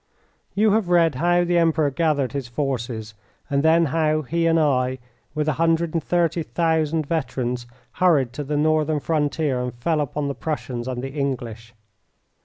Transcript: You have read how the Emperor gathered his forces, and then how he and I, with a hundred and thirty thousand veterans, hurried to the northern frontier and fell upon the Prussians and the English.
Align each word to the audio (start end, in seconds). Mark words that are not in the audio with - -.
You 0.55 0.71
have 0.71 0.89
read 0.89 1.13
how 1.13 1.43
the 1.43 1.59
Emperor 1.59 1.91
gathered 1.91 2.31
his 2.31 2.47
forces, 2.47 3.13
and 3.51 3.61
then 3.61 3.85
how 3.85 4.23
he 4.23 4.47
and 4.47 4.59
I, 4.59 4.97
with 5.35 5.47
a 5.47 5.53
hundred 5.61 5.93
and 5.93 6.03
thirty 6.03 6.41
thousand 6.41 7.05
veterans, 7.05 7.67
hurried 7.91 8.33
to 8.33 8.43
the 8.43 8.57
northern 8.57 8.99
frontier 8.99 9.61
and 9.61 9.75
fell 9.75 10.01
upon 10.01 10.27
the 10.27 10.33
Prussians 10.33 10.87
and 10.87 11.03
the 11.03 11.11
English. 11.11 11.75